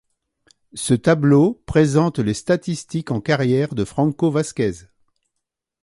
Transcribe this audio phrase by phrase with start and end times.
[0.73, 4.87] Ce tableau présente les statistiques en carrière de Franco Vázquez.